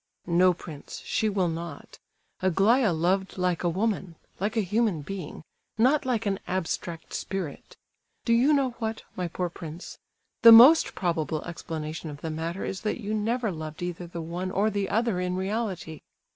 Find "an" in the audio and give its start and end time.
6.25-6.39